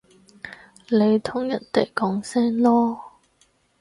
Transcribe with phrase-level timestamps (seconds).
[0.87, 2.99] 你同人哋講聲囉